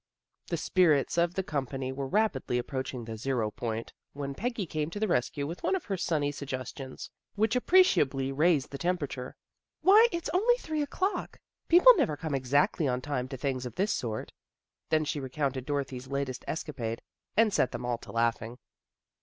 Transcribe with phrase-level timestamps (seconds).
[0.47, 4.89] The spirits of the company were rapidly ap proaching the zero point when Peggy came
[4.89, 9.35] to the rescue with one of her sunny suggestions, which appreciably raised the temperature."
[9.83, 11.37] Why, it's only three o'clock.
[11.67, 14.31] People never come exactly on time to things of this sort."
[14.89, 17.03] Then she recounted Dorothy's latest escapade
[17.37, 18.57] and set them all to laughing.